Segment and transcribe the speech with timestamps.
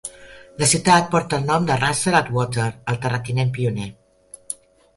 [0.61, 3.89] La ciutat porta el nom de Russell Attwater, el terratinent pioner.